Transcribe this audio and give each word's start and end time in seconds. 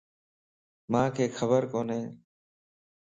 مانک 0.91 1.17
خبر 1.37 1.61
ڪوني 1.71 2.01